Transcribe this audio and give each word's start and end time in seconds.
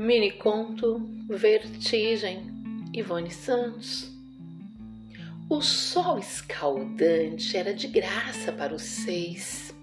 Mini 0.00 0.30
conto 0.30 1.10
Vertigem 1.28 2.46
Ivone 2.94 3.32
Santos. 3.32 4.08
O 5.50 5.60
sol 5.60 6.20
escaldante 6.20 7.56
era 7.56 7.74
de 7.74 7.88
graça 7.88 8.52
para 8.52 8.72
os 8.72 8.82
seis, 8.82 9.74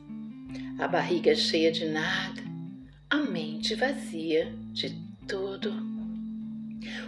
a 0.80 0.88
barriga 0.88 1.36
cheia 1.36 1.70
de 1.70 1.90
nada, 1.90 2.42
a 3.10 3.18
mente 3.18 3.76
vazia 3.76 4.56
de 4.72 4.96
tudo. 5.28 5.74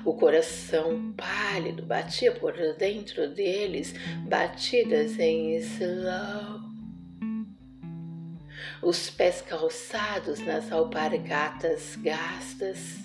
O 0.04 0.14
coração 0.14 1.14
pálido 1.14 1.86
batia 1.86 2.34
por 2.34 2.55
dentro 2.78 3.30
deles, 3.30 3.96
batidas 4.28 5.18
em 5.18 5.55
slow 5.60 6.36
os 8.82 9.10
pés 9.10 9.42
calçados 9.42 10.39
nas 10.39 10.71
alpargatas 10.71 11.97
gastas, 11.97 13.00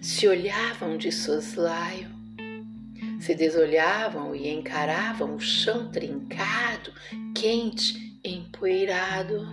se 0.00 0.26
olhavam 0.28 0.96
de 0.96 1.12
soslaio, 1.12 2.08
se 3.20 3.34
desolhavam 3.34 4.34
e 4.34 4.48
encaravam 4.48 5.34
o 5.34 5.40
chão 5.40 5.90
trincado, 5.90 6.90
quente, 7.34 8.18
empoeirado. 8.24 9.46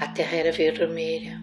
A 0.00 0.08
terra 0.08 0.36
era 0.36 0.50
vermelha. 0.52 1.40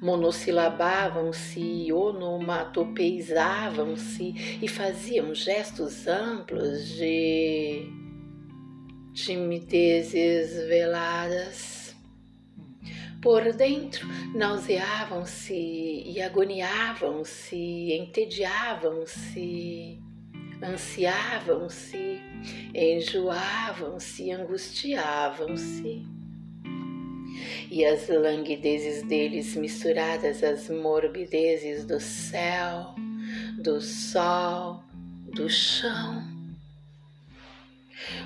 Monossilabavam-se, 0.00 1.92
onomatopeizavam-se 1.92 4.58
e 4.60 4.68
faziam 4.68 5.34
gestos 5.34 6.06
amplos 6.06 6.86
de 6.88 8.03
timidezes 9.14 10.66
veladas. 10.66 11.94
Por 13.22 13.54
dentro 13.54 14.06
nauseavam-se 14.34 15.54
e 15.54 16.20
agoniavam-se, 16.20 17.92
entediavam-se, 17.92 19.98
ansiavam-se, 20.62 22.20
enjoavam-se, 22.74 24.30
angustiavam-se. 24.30 26.04
E 27.70 27.84
as 27.84 28.08
languidezes 28.08 29.02
deles 29.04 29.56
misturadas 29.56 30.44
às 30.44 30.68
morbidezes 30.68 31.86
do 31.86 31.98
céu, 31.98 32.94
do 33.62 33.80
sol, 33.80 34.84
do 35.32 35.48
chão 35.48 36.33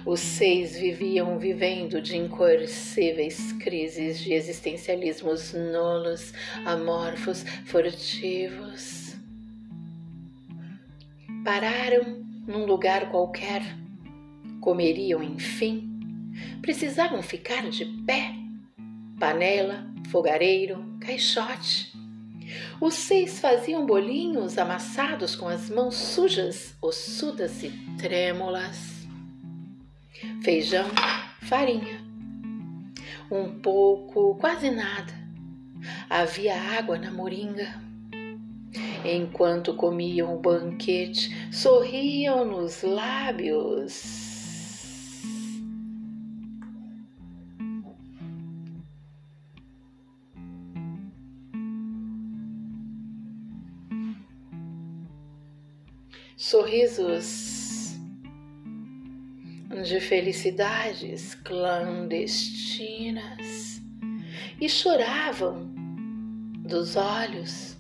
os 0.05 0.21
seis 0.21 0.77
viviam 0.79 1.39
vivendo 1.39 2.01
de 2.01 2.17
incoercíveis 2.17 3.53
crises 3.53 4.19
de 4.19 4.33
existencialismos 4.33 5.53
nulos, 5.53 6.33
amorfos, 6.65 7.43
furtivos. 7.67 9.17
Pararam 11.45 12.25
num 12.47 12.65
lugar 12.65 13.11
qualquer, 13.11 13.63
comeriam 14.61 15.23
enfim, 15.23 15.89
precisavam 16.63 17.23
ficar 17.23 17.69
de 17.69 17.85
pé. 18.07 18.35
Panela, 19.19 19.87
fogareiro, 20.11 20.97
caixote. 21.01 21.93
Os 22.81 22.95
seis 22.95 23.41
faziam 23.41 23.85
bolinhos 23.85 24.57
amassados 24.57 25.35
com 25.35 25.49
as 25.49 25.69
mãos 25.69 25.97
sujas, 25.97 26.75
ossudas 26.81 27.63
e 27.63 27.71
trêmulas 27.99 28.98
feijão, 30.43 30.87
farinha, 31.43 32.01
um 33.31 33.61
pouco, 33.61 34.37
quase 34.37 34.71
nada. 34.71 35.13
Havia 36.09 36.55
água 36.79 36.99
na 36.99 37.11
moringa. 37.11 37.83
Enquanto 39.05 39.75
comiam 39.75 40.35
o 40.35 40.41
banquete, 40.41 41.53
sorriam 41.53 42.45
nos 42.45 42.83
lábios. 42.83 44.27
Sorrisos 56.37 57.58
de 59.83 60.01
felicidades 60.01 61.35
clandestinas 61.35 63.83
e 64.61 64.69
choravam 64.69 65.73
dos 66.65 66.97
olhos 66.97 67.79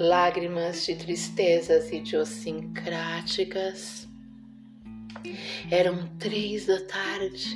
lágrimas 0.00 0.84
de 0.86 0.96
tristezas 0.96 1.92
idiosincráticas. 1.92 4.08
Eram 5.70 6.08
três 6.18 6.66
da 6.66 6.80
tarde, 6.86 7.54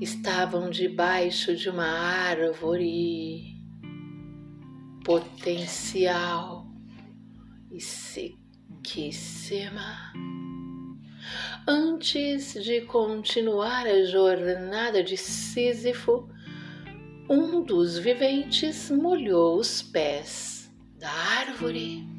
estavam 0.00 0.68
debaixo 0.68 1.56
de 1.56 1.70
uma 1.70 1.88
árvore 1.88 3.56
potencial 5.02 6.66
e 7.72 7.80
sequíssima. 8.78 10.12
Antes 11.66 12.54
de 12.54 12.80
continuar 12.82 13.86
a 13.86 14.04
jornada 14.04 15.02
de 15.02 15.16
Sísifo, 15.16 16.28
um 17.28 17.62
dos 17.62 17.98
viventes 17.98 18.90
molhou 18.90 19.58
os 19.58 19.82
pés 19.82 20.70
da 20.98 21.10
árvore. 21.10 22.17